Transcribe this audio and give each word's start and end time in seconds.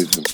wisdom. 0.00 0.24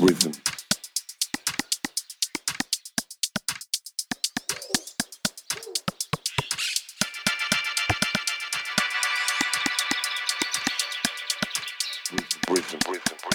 Wisdom, 0.00 0.32
wisdom, 12.68 12.92
wisdom. 12.92 13.27